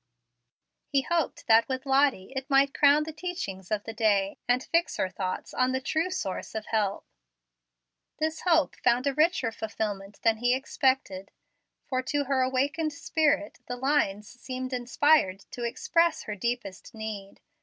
[0.87, 4.97] He hoped that with Lottie it might crown the teachings of the day, and fix
[4.97, 7.05] her thoughts on the true source of help.
[8.17, 11.29] This hope found a richer fulfilment than he expected,
[11.85, 17.39] for to her awakened spirit the lines seemed inspired to express her deepest need.